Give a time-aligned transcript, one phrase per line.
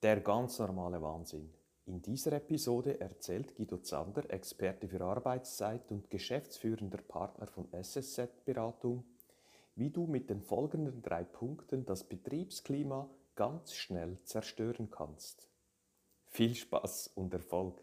[0.00, 1.52] Der ganz normale Wahnsinn.
[1.86, 9.02] In dieser Episode erzählt Guido Zander, Experte für Arbeitszeit und geschäftsführender Partner von SSZ Beratung,
[9.74, 15.48] wie du mit den folgenden drei Punkten das Betriebsklima ganz schnell zerstören kannst.
[16.28, 17.82] Viel Spaß und Erfolg!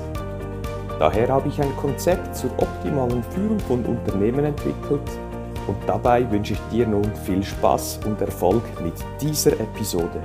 [1.01, 5.01] Daher habe ich ein Konzept zur optimalen Führung von Unternehmen entwickelt
[5.65, 10.21] und dabei wünsche ich dir nun viel Spaß und Erfolg mit dieser Episode.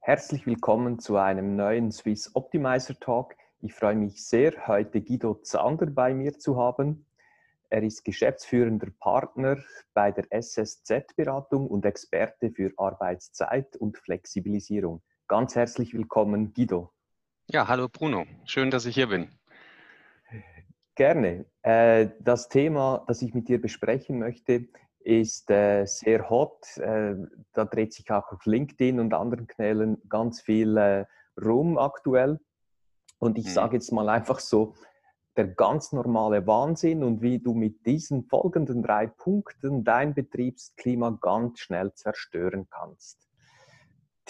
[0.00, 3.36] Herzlich willkommen zu einem neuen Swiss Optimizer Talk.
[3.60, 7.06] Ich freue mich sehr, heute Guido Zander bei mir zu haben.
[7.68, 9.56] Er ist geschäftsführender Partner
[9.94, 15.00] bei der SSZ-Beratung und Experte für Arbeitszeit und Flexibilisierung.
[15.30, 16.90] Ganz herzlich willkommen, Guido.
[17.46, 18.24] Ja, hallo Bruno.
[18.46, 19.28] Schön, dass ich hier bin.
[20.96, 21.46] Gerne.
[21.62, 24.66] Äh, das Thema, das ich mit dir besprechen möchte,
[24.98, 26.76] ist äh, sehr hot.
[26.78, 27.14] Äh,
[27.52, 31.06] da dreht sich auch auf LinkedIn und anderen Kanälen ganz viel
[31.40, 32.40] rum aktuell.
[33.20, 33.50] Und ich mhm.
[33.50, 34.74] sage jetzt mal einfach so,
[35.36, 41.60] der ganz normale Wahnsinn und wie du mit diesen folgenden drei Punkten dein Betriebsklima ganz
[41.60, 43.29] schnell zerstören kannst.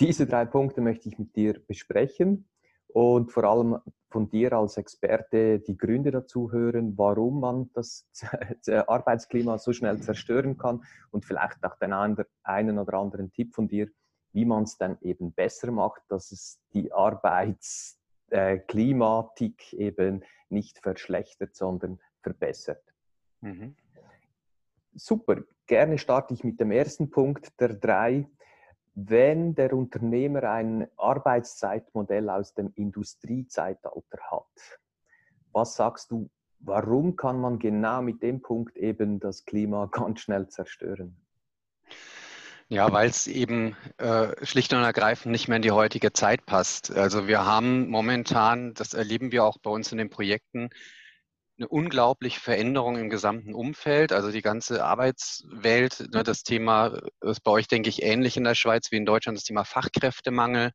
[0.00, 2.48] Diese drei Punkte möchte ich mit dir besprechen
[2.88, 8.08] und vor allem von dir als Experte die Gründe dazu hören, warum man das
[8.86, 13.90] Arbeitsklima so schnell zerstören kann und vielleicht auch den einen oder anderen Tipp von dir,
[14.32, 22.00] wie man es dann eben besser macht, dass es die Arbeitsklimatik eben nicht verschlechtert, sondern
[22.22, 22.82] verbessert.
[23.42, 23.76] Mhm.
[24.94, 28.26] Super, gerne starte ich mit dem ersten Punkt der drei
[28.94, 34.80] wenn der Unternehmer ein Arbeitszeitmodell aus dem Industriezeitalter hat,
[35.52, 36.30] was sagst du,
[36.60, 41.16] warum kann man genau mit dem Punkt eben das Klima ganz schnell zerstören?
[42.68, 46.92] Ja, weil es eben äh, schlicht und ergreifend nicht mehr in die heutige Zeit passt.
[46.92, 50.70] Also wir haben momentan, das erleben wir auch bei uns in den Projekten,
[51.60, 54.12] eine unglaubliche Veränderung im gesamten Umfeld.
[54.12, 58.54] Also die ganze Arbeitswelt, ne, das Thema ist bei euch, denke ich, ähnlich in der
[58.54, 60.72] Schweiz wie in Deutschland, das Thema Fachkräftemangel,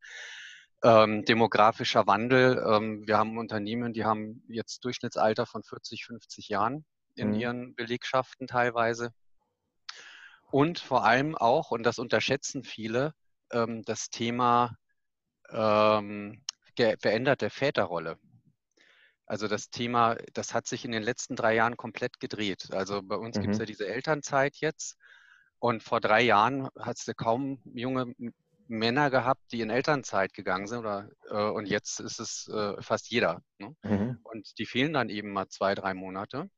[0.84, 2.64] ähm, demografischer Wandel.
[2.70, 6.86] Ähm, wir haben Unternehmen, die haben jetzt Durchschnittsalter von 40, 50 Jahren
[7.16, 7.40] in mhm.
[7.40, 9.10] ihren Belegschaften teilweise.
[10.52, 13.16] Und vor allem auch, und das unterschätzen viele,
[13.52, 14.78] ähm, das Thema
[15.50, 16.44] ähm,
[16.76, 18.20] veränderte Väterrolle.
[19.26, 22.70] Also das Thema, das hat sich in den letzten drei Jahren komplett gedreht.
[22.72, 23.42] Also bei uns mhm.
[23.42, 24.98] gibt es ja diese Elternzeit jetzt.
[25.60, 28.14] Und vor drei Jahren hat es kaum junge
[28.68, 30.80] Männer gehabt, die in Elternzeit gegangen sind.
[30.80, 33.42] Oder, äh, und jetzt ist es äh, fast jeder.
[33.58, 33.76] Ne?
[33.84, 34.20] Mhm.
[34.24, 36.50] Und die fehlen dann eben mal zwei, drei Monate.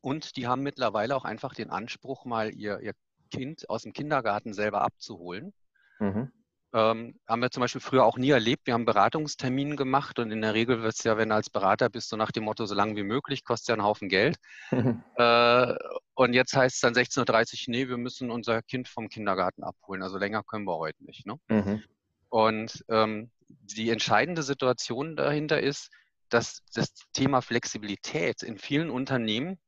[0.00, 2.94] Und die haben mittlerweile auch einfach den Anspruch, mal ihr, ihr
[3.30, 5.52] Kind aus dem Kindergarten selber abzuholen.
[6.00, 6.32] Mhm.
[6.74, 8.66] Ähm, haben wir zum Beispiel früher auch nie erlebt.
[8.66, 11.90] Wir haben Beratungstermine gemacht und in der Regel wird es ja, wenn du als Berater
[11.90, 14.36] bist, so nach dem Motto, so lange wie möglich, kostet ja einen Haufen Geld.
[14.70, 15.74] äh,
[16.14, 20.02] und jetzt heißt es dann 16.30 Uhr, nee, wir müssen unser Kind vom Kindergarten abholen.
[20.02, 21.26] Also länger können wir heute nicht.
[21.26, 21.36] Ne?
[21.48, 21.82] Mhm.
[22.30, 25.90] Und ähm, die entscheidende Situation dahinter ist,
[26.30, 29.58] dass das Thema Flexibilität in vielen Unternehmen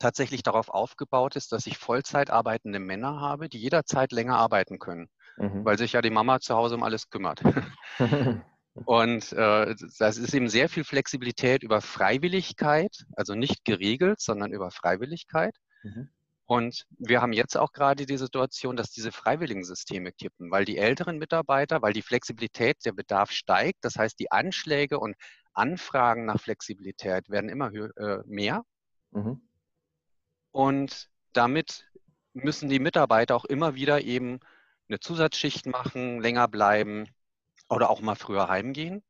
[0.00, 5.08] tatsächlich darauf aufgebaut ist, dass ich Vollzeit arbeitende Männer habe, die jederzeit länger arbeiten können
[5.38, 5.64] mhm.
[5.64, 7.42] weil sich ja die Mama zu Hause um alles kümmert.
[8.84, 14.70] Und äh, das ist eben sehr viel Flexibilität über Freiwilligkeit, also nicht geregelt, sondern über
[14.70, 15.56] Freiwilligkeit.
[15.82, 16.10] Mhm.
[16.46, 20.78] Und wir haben jetzt auch gerade die Situation, dass diese freiwilligen Systeme kippen, weil die
[20.78, 23.78] älteren Mitarbeiter, weil die Flexibilität, der Bedarf steigt.
[23.82, 25.14] Das heißt, die Anschläge und
[25.52, 28.62] Anfragen nach Flexibilität werden immer äh, mehr.
[29.10, 29.42] Mhm.
[30.52, 31.86] Und damit
[32.32, 34.40] müssen die Mitarbeiter auch immer wieder eben
[34.88, 37.08] eine Zusatzschicht machen, länger bleiben
[37.68, 39.02] oder auch mal früher heimgehen.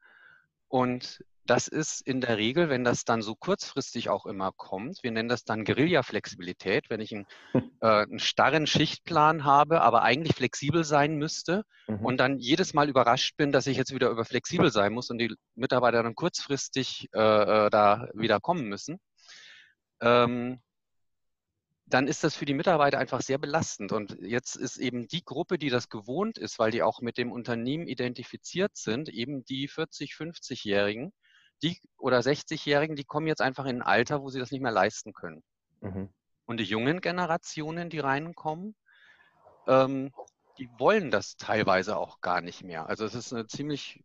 [0.68, 5.10] Und das ist in der Regel, wenn das dann so kurzfristig auch immer kommt, wir
[5.10, 7.26] nennen das dann Guerilla-Flexibilität, wenn ich einen,
[7.80, 12.04] äh, einen, starren Schichtplan habe, aber eigentlich flexibel sein müsste mhm.
[12.04, 15.18] und dann jedes Mal überrascht bin, dass ich jetzt wieder über flexibel sein muss und
[15.18, 17.18] die Mitarbeiter dann kurzfristig äh,
[17.66, 19.00] äh da wieder kommen müssen.
[20.02, 20.60] Ähm,
[21.90, 23.92] dann ist das für die Mitarbeiter einfach sehr belastend.
[23.92, 27.32] Und jetzt ist eben die Gruppe, die das gewohnt ist, weil die auch mit dem
[27.32, 31.12] Unternehmen identifiziert sind, eben die 40, 50-Jährigen,
[31.62, 34.72] die oder 60-Jährigen, die kommen jetzt einfach in ein Alter, wo sie das nicht mehr
[34.72, 35.42] leisten können.
[35.80, 36.10] Mhm.
[36.46, 38.74] Und die jungen Generationen, die reinkommen,
[39.66, 40.12] ähm,
[40.58, 42.88] die wollen das teilweise auch gar nicht mehr.
[42.88, 44.04] Also es ist eine ziemlich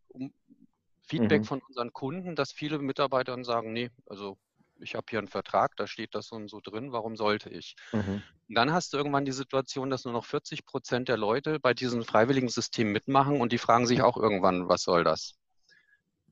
[1.02, 1.46] Feedback mhm.
[1.46, 4.38] von unseren Kunden, dass viele Mitarbeiter sagen, nee, also
[4.80, 7.76] ich habe hier einen Vertrag, da steht das so und so drin, warum sollte ich?
[7.92, 8.22] Mhm.
[8.48, 12.04] Dann hast du irgendwann die Situation, dass nur noch 40 Prozent der Leute bei diesem
[12.04, 15.34] freiwilligen System mitmachen und die fragen sich auch irgendwann, was soll das?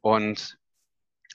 [0.01, 0.59] Und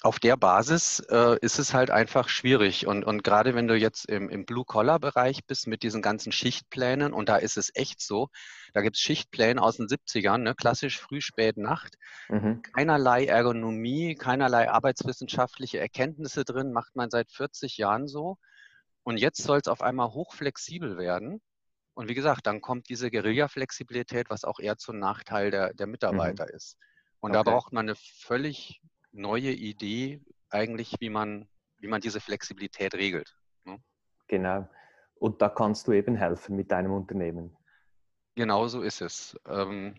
[0.04, 2.86] auf der Basis äh, ist es halt einfach schwierig.
[2.86, 7.30] Und, und gerade wenn du jetzt im, im Blue-Collar-Bereich bist mit diesen ganzen Schichtplänen, und
[7.30, 8.30] da ist es echt so,
[8.74, 11.96] da gibt es Schichtpläne aus den 70ern, ne, klassisch früh, spät, Nacht.
[12.30, 12.62] Mhm.
[12.62, 18.38] Keinerlei Ergonomie, keinerlei arbeitswissenschaftliche Erkenntnisse drin, macht man seit 40 Jahren so.
[19.04, 21.42] Und jetzt soll es auf einmal hochflexibel werden.
[21.96, 26.46] Und wie gesagt, dann kommt diese Guerilla-Flexibilität, was auch eher zum Nachteil der, der Mitarbeiter
[26.46, 26.56] mhm.
[26.56, 26.78] ist.
[27.20, 27.44] Und okay.
[27.44, 28.80] da braucht man eine völlig
[29.18, 31.48] neue Idee eigentlich, wie man,
[31.80, 33.36] wie man diese Flexibilität regelt.
[33.66, 33.82] Ne?
[34.28, 34.70] Genau.
[35.16, 37.56] Und da kannst du eben helfen mit deinem Unternehmen.
[38.36, 39.36] Genau so ist es.
[39.48, 39.96] Ähm,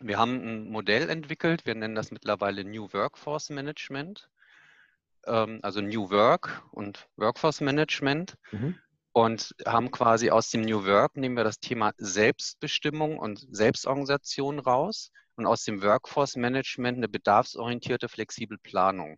[0.00, 4.30] wir haben ein Modell entwickelt, wir nennen das mittlerweile New Workforce Management,
[5.26, 8.36] ähm, also New Work und Workforce Management.
[8.52, 8.78] Mhm.
[9.16, 15.12] Und haben quasi aus dem New Work nehmen wir das Thema Selbstbestimmung und Selbstorganisation raus
[15.36, 19.16] und aus dem Workforce Management eine bedarfsorientierte, flexible Planung.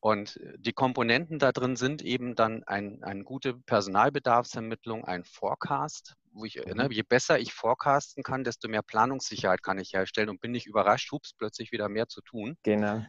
[0.00, 6.44] Und die Komponenten da drin sind eben dann ein, eine gute Personalbedarfsermittlung, ein Forecast, wo
[6.44, 6.90] ich, ne, mhm.
[6.90, 11.12] je besser ich forecasten kann, desto mehr Planungssicherheit kann ich herstellen und bin nicht überrascht,
[11.12, 12.56] hups, plötzlich wieder mehr zu tun.
[12.64, 13.04] Genau.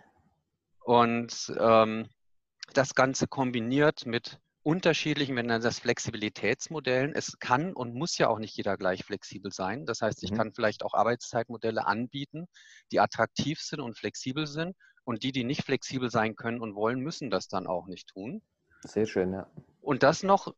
[0.82, 2.10] Und ähm,
[2.76, 7.13] das Ganze kombiniert mit unterschiedlichen, wenn dann das Flexibilitätsmodellen.
[7.16, 9.88] Es kann und muss ja auch nicht jeder gleich flexibel sein.
[9.88, 10.36] Das heißt, ich mhm.
[10.36, 12.45] kann vielleicht auch Arbeitszeitmodelle anbieten,
[12.92, 14.75] die attraktiv sind und flexibel sind.
[15.06, 18.44] Und die, die nicht flexibel sein können und wollen, müssen das dann auch nicht tun.
[18.83, 19.50] Sehr schön, ja.
[19.81, 20.54] Und das noch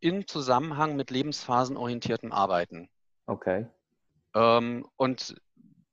[0.00, 2.88] im Zusammenhang mit lebensphasenorientiertem Arbeiten.
[3.26, 3.66] Okay.
[4.34, 5.36] Ähm, und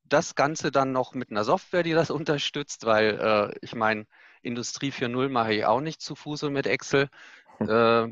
[0.06, 4.06] das Ganze dann noch mit einer Software, die das unterstützt, weil äh, ich meine,
[4.42, 7.10] Industrie 4.0 mache ich auch nicht zu Fuß und mit Excel.
[7.68, 8.08] Äh,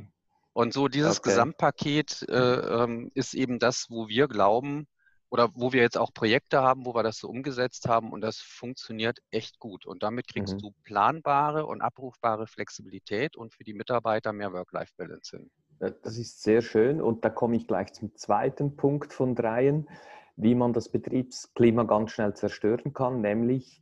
[0.53, 1.29] und so dieses okay.
[1.31, 4.87] Gesamtpaket äh, ähm, ist eben das, wo wir glauben
[5.29, 8.37] oder wo wir jetzt auch Projekte haben, wo wir das so umgesetzt haben und das
[8.37, 9.85] funktioniert echt gut.
[9.85, 10.59] Und damit kriegst mhm.
[10.59, 15.51] du planbare und abrufbare Flexibilität und für die Mitarbeiter mehr Work-Life-Balance hin.
[15.79, 19.89] Das ist sehr schön und da komme ich gleich zum zweiten Punkt von dreien,
[20.37, 23.81] wie man das Betriebsklima ganz schnell zerstören kann, nämlich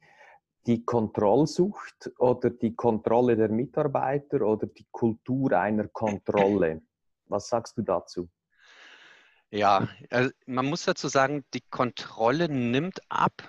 [0.66, 6.82] die Kontrollsucht oder die Kontrolle der Mitarbeiter oder die Kultur einer Kontrolle.
[7.28, 8.30] Was sagst du dazu?
[9.50, 13.44] Ja, also man muss dazu sagen, die Kontrolle nimmt ab,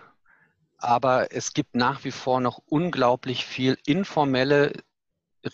[0.77, 4.73] aber es gibt nach wie vor noch unglaublich viel informelle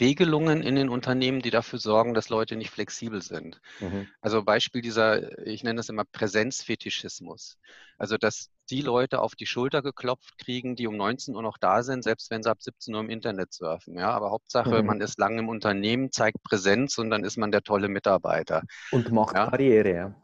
[0.01, 3.61] Regelungen in den Unternehmen, die dafür sorgen, dass Leute nicht flexibel sind.
[3.81, 4.09] Mhm.
[4.21, 7.59] Also Beispiel dieser, ich nenne das immer Präsenzfetischismus.
[7.99, 11.83] Also dass die Leute auf die Schulter geklopft kriegen, die um 19 Uhr noch da
[11.83, 13.99] sind, selbst wenn sie ab 17 Uhr im Internet surfen.
[13.99, 14.87] Ja, aber Hauptsache, mhm.
[14.87, 18.63] man ist lange im Unternehmen, zeigt Präsenz und dann ist man der tolle Mitarbeiter.
[18.93, 19.51] Und macht ja?
[19.51, 20.15] Karriere, ja.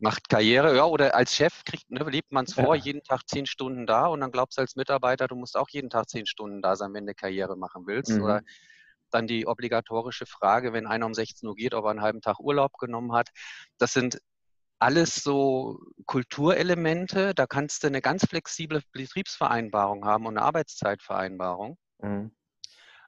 [0.00, 2.82] Macht Karriere, ja, oder als Chef kriegt, ne, lebt man es vor, ja.
[2.82, 5.90] jeden Tag zehn Stunden da und dann glaubst du als Mitarbeiter, du musst auch jeden
[5.90, 8.12] Tag zehn Stunden da sein, wenn du Karriere machen willst.
[8.12, 8.22] Mhm.
[8.22, 8.42] Oder
[9.10, 12.40] dann die obligatorische Frage, wenn einer um 16 Uhr geht, ob er einen halben Tag
[12.40, 13.30] Urlaub genommen hat.
[13.78, 14.20] Das sind
[14.78, 17.34] alles so Kulturelemente.
[17.34, 21.78] Da kannst du eine ganz flexible Betriebsvereinbarung haben und eine Arbeitszeitvereinbarung.
[22.00, 22.32] Mhm.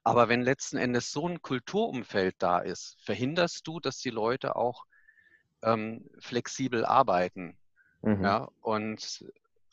[0.02, 4.84] Aber wenn letzten Endes so ein Kulturumfeld da ist, verhinderst du, dass die Leute auch
[5.62, 7.58] ähm, flexibel arbeiten.
[8.02, 8.24] Mhm.
[8.24, 9.24] Ja, und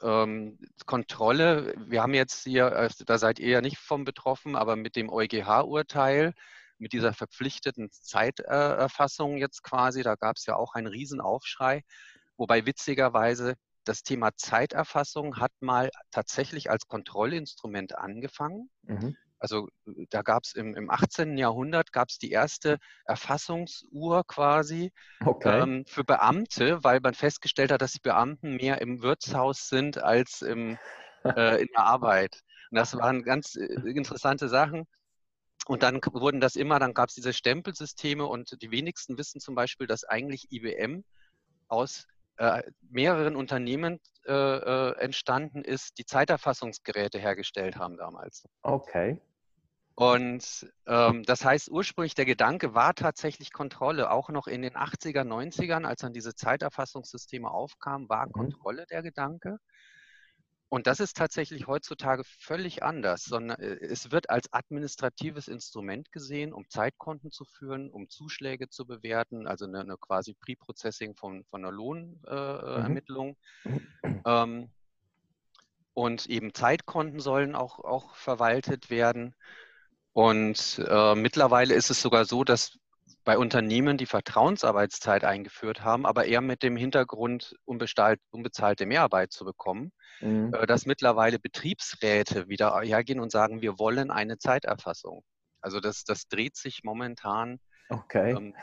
[0.02, 4.76] ähm, Kontrolle, wir haben jetzt hier, äh, da seid ihr ja nicht vom betroffen, aber
[4.76, 6.34] mit dem EuGH-Urteil,
[6.78, 11.84] mit dieser verpflichteten Zeiterfassung jetzt quasi, da gab es ja auch einen Riesenaufschrei,
[12.38, 18.70] wobei witzigerweise das Thema Zeiterfassung hat mal tatsächlich als Kontrollinstrument angefangen.
[18.84, 19.16] Mhm.
[19.40, 19.70] Also
[20.10, 21.38] da gab es im, im 18.
[21.38, 24.92] Jahrhundert gab es die erste Erfassungsuhr quasi
[25.24, 25.62] okay.
[25.62, 30.42] ähm, für Beamte, weil man festgestellt hat, dass die Beamten mehr im Wirtshaus sind als
[30.42, 30.78] im,
[31.24, 32.42] äh, in der Arbeit.
[32.72, 34.86] Und das waren ganz äh, interessante Sachen.
[35.68, 39.56] Und dann wurden das immer, dann gab es diese Stempelsysteme und die wenigsten wissen zum
[39.56, 41.04] Beispiel, dass eigentlich IBM
[41.68, 42.08] aus
[42.38, 48.46] äh, mehreren Unternehmen äh, äh, entstanden ist, die Zeiterfassungsgeräte hergestellt haben damals.
[48.62, 49.20] Okay.
[49.96, 54.12] Und ähm, das heißt, ursprünglich der Gedanke war tatsächlich Kontrolle.
[54.12, 58.32] Auch noch in den 80er, 90ern, als dann diese Zeiterfassungssysteme aufkamen, war mhm.
[58.32, 59.58] Kontrolle der Gedanke.
[60.70, 66.54] Und das ist tatsächlich heutzutage völlig anders, sondern äh, es wird als administratives Instrument gesehen,
[66.54, 71.64] um Zeitkonten zu führen, um Zuschläge zu bewerten, also eine, eine quasi Pre-Processing von, von
[71.64, 73.38] einer Lohnermittlung.
[73.64, 74.22] Äh, mhm.
[74.26, 74.70] ähm,
[75.94, 79.36] und eben Zeitkonten sollen auch, auch verwaltet werden.
[80.14, 82.78] Und äh, mittlerweile ist es sogar so, dass
[83.28, 89.92] bei Unternehmen die Vertrauensarbeitszeit eingeführt haben, aber eher mit dem Hintergrund, unbezahlte Mehrarbeit zu bekommen,
[90.22, 90.54] mhm.
[90.54, 95.26] äh, dass mittlerweile Betriebsräte wieder hergehen und sagen, wir wollen eine Zeiterfassung.
[95.60, 98.32] Also das, das dreht sich momentan okay.
[98.32, 98.56] ähm,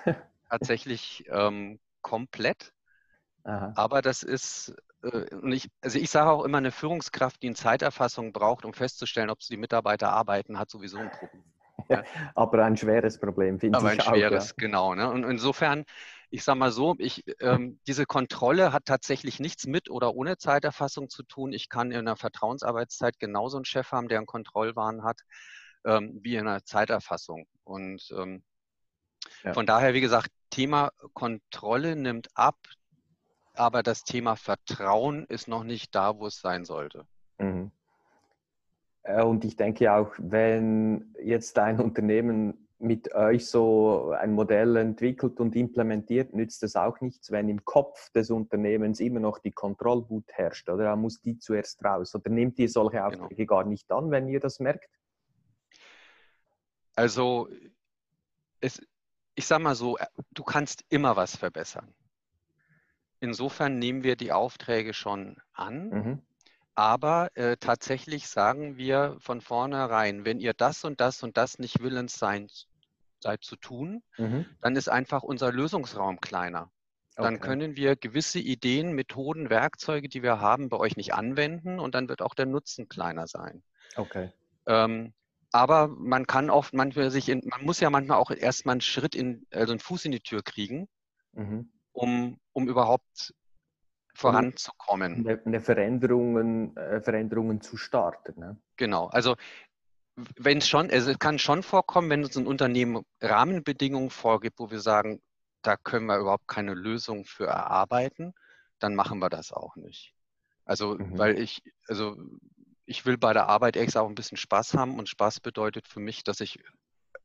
[0.49, 2.73] tatsächlich ähm, komplett.
[3.45, 3.75] Aha.
[3.77, 7.57] Aber das ist, äh, und ich, also ich sage auch immer, eine Führungskraft, die eine
[7.57, 11.45] Zeiterfassung braucht, um festzustellen, ob sie die Mitarbeiter arbeiten, hat sowieso ein Problem.
[11.89, 12.03] Ja.
[12.35, 13.85] Aber ein schweres Problem, finde ich.
[13.85, 14.55] Aber ein schweres, auch, ja.
[14.57, 14.95] genau.
[14.95, 15.11] Ne?
[15.11, 15.85] Und insofern,
[16.31, 21.09] ich sage mal so, ich, ähm, diese Kontrolle hat tatsächlich nichts mit oder ohne Zeiterfassung
[21.11, 21.53] zu tun.
[21.53, 25.21] Ich kann in einer Vertrauensarbeitszeit genauso einen Chef haben, der einen Kontrollwahn hat,
[25.85, 27.47] ähm, wie in einer Zeiterfassung.
[27.65, 28.43] Und ähm,
[29.43, 29.53] ja.
[29.53, 32.59] von daher, wie gesagt, Thema Kontrolle nimmt ab,
[33.55, 37.07] aber das Thema Vertrauen ist noch nicht da, wo es sein sollte.
[37.39, 37.71] Mhm.
[39.05, 45.41] Äh, und ich denke auch, wenn jetzt ein Unternehmen mit euch so ein Modell entwickelt
[45.41, 50.31] und implementiert, nützt es auch nichts, wenn im Kopf des Unternehmens immer noch die Kontrollwut
[50.33, 50.69] herrscht.
[50.69, 52.15] Oder da muss die zuerst raus.
[52.15, 53.07] Oder nehmt ihr solche genau.
[53.07, 53.49] Aufträge genau.
[53.49, 54.91] gar nicht an, wenn ihr das merkt?
[56.97, 57.49] Also,
[58.61, 58.81] es,
[59.35, 61.95] ich sage mal so, äh, du kannst immer was verbessern.
[63.21, 65.89] Insofern nehmen wir die Aufträge schon an.
[65.89, 66.23] Mhm.
[66.75, 71.81] Aber äh, tatsächlich sagen wir von vornherein, wenn ihr das und das und das nicht
[71.81, 72.49] willens sein,
[73.21, 74.47] seid zu tun, mhm.
[74.61, 76.71] dann ist einfach unser Lösungsraum kleiner.
[77.17, 77.47] Dann okay.
[77.47, 82.09] können wir gewisse Ideen, Methoden, Werkzeuge, die wir haben, bei euch nicht anwenden und dann
[82.09, 83.63] wird auch der Nutzen kleiner sein.
[83.95, 84.33] Okay.
[84.67, 85.15] Ähm,
[85.53, 89.15] aber man kann oft manchmal sich in, man muss ja manchmal auch erstmal einen Schritt
[89.15, 90.89] in, also einen Fuß in die Tür kriegen,
[91.33, 93.33] mhm um, um überhaupt
[94.15, 95.27] voranzukommen.
[95.27, 98.39] Eine, eine Veränderungen, äh, Veränderungen zu starten.
[98.39, 98.57] Ne?
[98.77, 99.37] Genau, also
[100.37, 104.71] wenn es schon, also es kann schon vorkommen, wenn uns ein Unternehmen Rahmenbedingungen vorgibt, wo
[104.71, 105.21] wir sagen,
[105.63, 108.33] da können wir überhaupt keine Lösung für erarbeiten,
[108.79, 110.15] dann machen wir das auch nicht.
[110.65, 111.19] Also, mhm.
[111.19, 112.17] weil ich, also
[112.87, 116.01] ich will bei der Arbeit ehrlich auch ein bisschen Spaß haben und Spaß bedeutet für
[116.01, 116.63] mich, dass ich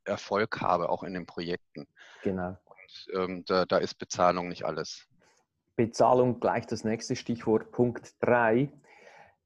[0.05, 1.85] Erfolg habe, auch in den Projekten.
[2.23, 2.57] Genau
[3.13, 5.07] ähm, da, da ist Bezahlung nicht alles.
[5.79, 8.69] Bezahlung gleich das nächste Stichwort, Punkt 3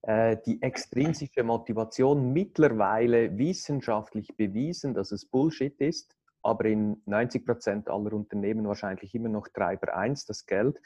[0.02, 7.88] äh, die extrinsische Motivation mittlerweile wissenschaftlich bewiesen, dass es Bullshit ist, aber in 90 Prozent
[7.88, 10.82] aller Unternehmen wahrscheinlich immer noch Treiber 1, das Geld.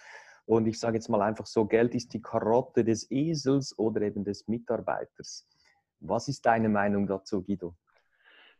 [0.46, 4.26] Und ich sage jetzt mal einfach so, Geld ist die Karotte des Esels oder eben
[4.26, 5.48] des Mitarbeiters.
[6.02, 7.74] Was ist deine Meinung dazu, Guido?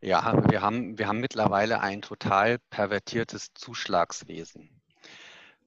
[0.00, 4.77] Ja, wir haben, wir haben mittlerweile ein total pervertiertes Zuschlagswesen,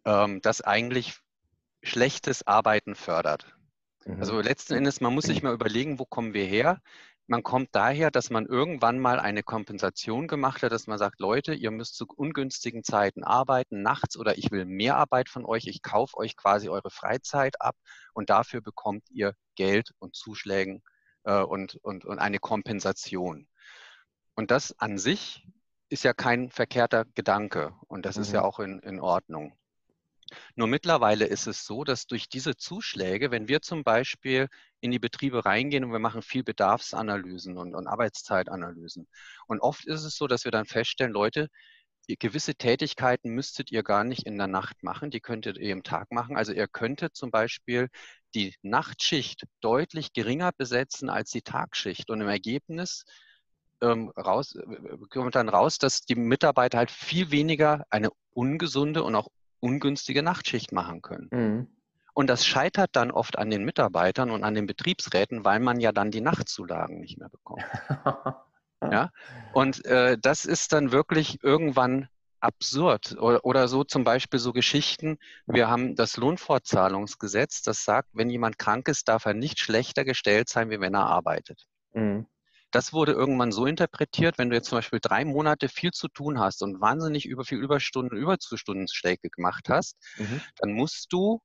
[0.06, 1.20] ähm, das eigentlich
[1.84, 3.56] schlechtes Arbeiten fördert.
[4.06, 4.20] Mhm.
[4.20, 6.82] Also letzten Endes, man muss sich mal überlegen, wo kommen wir her?
[7.28, 11.54] Man kommt daher, dass man irgendwann mal eine Kompensation gemacht hat, dass man sagt, Leute,
[11.54, 15.82] ihr müsst zu ungünstigen Zeiten arbeiten, nachts oder ich will mehr Arbeit von euch, ich
[15.82, 17.78] kaufe euch quasi eure Freizeit ab
[18.14, 20.84] und dafür bekommt ihr Geld und Zuschlägen
[21.24, 23.48] äh, und, und, und eine Kompensation.
[24.36, 25.48] Und das an sich
[25.90, 28.22] ist ja kein verkehrter Gedanke und das mhm.
[28.24, 28.46] ist ja mhm.
[28.46, 29.58] auch in, in Ordnung.
[30.56, 34.48] Nur mittlerweile ist es so, dass durch diese Zuschläge, wenn wir zum Beispiel
[34.80, 39.08] in die Betriebe reingehen und wir machen viel Bedarfsanalysen und, und Arbeitszeitanalysen.
[39.48, 41.48] Und oft ist es so, dass wir dann feststellen, Leute,
[42.20, 46.12] gewisse Tätigkeiten müsstet ihr gar nicht in der Nacht machen, die könntet ihr im Tag
[46.12, 46.36] machen.
[46.36, 47.90] Also ihr könntet zum Beispiel
[48.34, 52.10] die Nachtschicht deutlich geringer besetzen als die Tagschicht.
[52.10, 53.04] Und im Ergebnis
[53.82, 59.16] ähm, raus, äh, kommt dann raus, dass die Mitarbeiter halt viel weniger eine ungesunde und
[59.16, 59.28] auch
[59.62, 61.30] ungünstige Nachtschicht machen können.
[61.32, 61.68] Mhm.
[62.14, 65.94] Und das scheitert dann oft an den Mitarbeitern und an den Betriebsräten, weil man ja
[65.94, 67.64] dann die Nachtzulagen nicht mehr bekommt.
[68.82, 69.12] ja?
[69.54, 72.10] Und äh, das ist dann wirklich irgendwann
[72.42, 73.16] absurd.
[73.20, 75.20] Oder, oder, so zum Beispiel so Geschichten.
[75.46, 80.50] Wir haben das Lohnfortzahlungsgesetz, das sagt, wenn jemand krank ist, darf er nicht schlechter gestellt
[80.50, 81.68] sein, wie wenn er arbeitet.
[81.94, 82.26] Mhm.
[82.72, 86.40] Das wurde irgendwann so interpretiert, wenn du jetzt zum Beispiel drei Monate viel zu tun
[86.40, 90.42] hast und wahnsinnig über viel Überstunden, Überzustundenschläge gemacht hast, mhm.
[90.58, 91.42] dann musst du,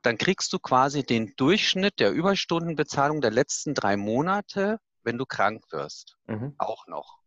[0.00, 5.62] dann kriegst du quasi den Durchschnitt der Überstundenbezahlung der letzten drei Monate, wenn du krank
[5.70, 6.16] wirst.
[6.26, 6.54] Mhm.
[6.58, 7.18] Auch noch.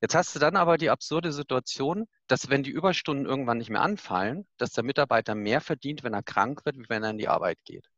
[0.00, 3.80] Jetzt hast du dann aber die absurde Situation, dass wenn die Überstunden irgendwann nicht mehr
[3.80, 7.28] anfallen, dass der Mitarbeiter mehr verdient, wenn er krank wird, wie wenn er in die
[7.28, 7.88] Arbeit geht.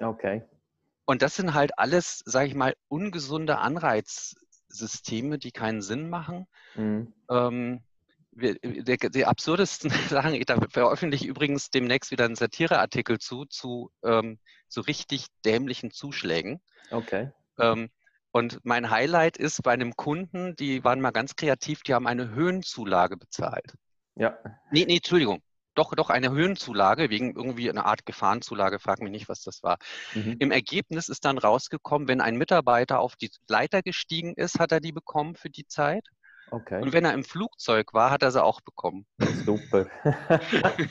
[0.00, 0.42] Okay.
[1.08, 6.46] Und das sind halt alles, sage ich mal, ungesunde Anreizsysteme, die keinen Sinn machen.
[6.74, 7.14] Mhm.
[7.30, 7.82] Ähm,
[8.32, 14.38] die, die, absurdesten Sachen, da veröffentliche ich übrigens demnächst wieder einen Satireartikel zu, zu ähm,
[14.68, 16.60] so richtig dämlichen Zuschlägen.
[16.90, 17.32] Okay.
[17.58, 17.88] Ähm,
[18.30, 22.28] und mein Highlight ist bei einem Kunden, die waren mal ganz kreativ, die haben eine
[22.28, 23.72] Höhenzulage bezahlt.
[24.14, 24.36] Ja.
[24.70, 25.40] Nee, nee, Entschuldigung.
[25.78, 29.78] Doch, doch eine Höhenzulage, wegen irgendwie einer Art Gefahrenzulage, frag mich nicht, was das war.
[30.12, 30.34] Mhm.
[30.40, 34.80] Im Ergebnis ist dann rausgekommen, wenn ein Mitarbeiter auf die Leiter gestiegen ist, hat er
[34.80, 36.04] die bekommen für die Zeit.
[36.50, 36.82] Okay.
[36.82, 39.06] Und wenn er im Flugzeug war, hat er sie auch bekommen.
[39.44, 39.86] Super.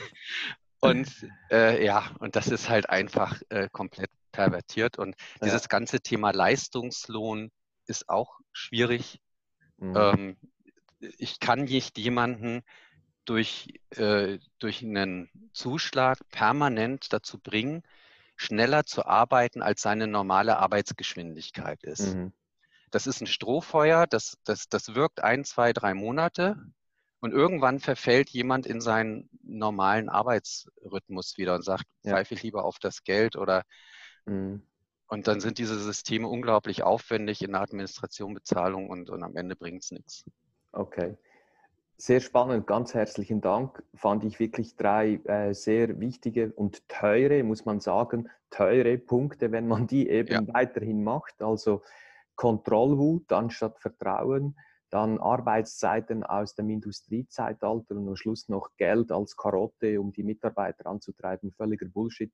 [0.80, 1.10] und
[1.50, 4.98] äh, ja, und das ist halt einfach äh, komplett pervertiert.
[4.98, 5.48] Und ja.
[5.48, 7.50] dieses ganze Thema Leistungslohn
[7.84, 9.20] ist auch schwierig.
[9.76, 9.96] Mhm.
[9.96, 10.36] Ähm,
[11.18, 12.62] ich kann nicht jemanden
[13.28, 17.82] durch, äh, durch einen Zuschlag permanent dazu bringen,
[18.36, 22.14] schneller zu arbeiten, als seine normale Arbeitsgeschwindigkeit ist.
[22.14, 22.32] Mhm.
[22.90, 26.56] Das ist ein Strohfeuer, das, das, das wirkt ein, zwei, drei Monate
[27.20, 32.12] und irgendwann verfällt jemand in seinen normalen Arbeitsrhythmus wieder und sagt, ja.
[32.12, 33.64] pfeife ich lieber auf das Geld oder
[34.28, 34.62] Mhm.
[35.10, 39.56] Und dann sind diese Systeme unglaublich aufwendig in der Administration, Bezahlung und, und am Ende
[39.56, 40.24] bringt es nichts.
[40.72, 41.16] Okay.
[42.00, 43.82] Sehr spannend, ganz herzlichen Dank.
[43.92, 49.66] Fand ich wirklich drei äh, sehr wichtige und teure, muss man sagen, teure Punkte, wenn
[49.66, 50.54] man die eben ja.
[50.54, 51.42] weiterhin macht.
[51.42, 51.82] Also
[52.36, 54.56] Kontrollwut anstatt Vertrauen,
[54.90, 60.86] dann Arbeitszeiten aus dem Industriezeitalter und am Schluss noch Geld als Karotte, um die Mitarbeiter
[60.86, 61.50] anzutreiben.
[61.50, 62.32] Völliger Bullshit.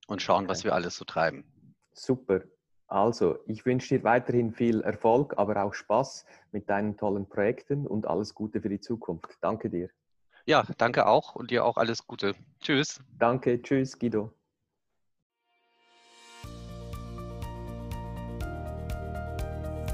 [0.06, 1.44] und schauen, was wir alles so treiben.
[1.92, 2.40] Super.
[2.86, 8.06] Also, ich wünsche dir weiterhin viel Erfolg, aber auch Spaß mit deinen tollen Projekten und
[8.06, 9.38] alles Gute für die Zukunft.
[9.40, 9.88] Danke dir.
[10.44, 12.34] Ja, danke auch und dir auch alles Gute.
[12.60, 13.00] Tschüss.
[13.18, 14.34] Danke, tschüss, Guido.